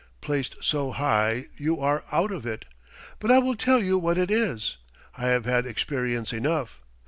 [0.19, 2.65] Placed so high, you are out of it.
[3.19, 4.77] But I will tell you what it is.
[5.15, 6.81] I have had experience enough.